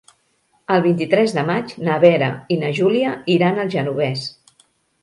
[0.75, 4.27] El vint-i-tres de maig na Vera i na Júlia iran al Genovés.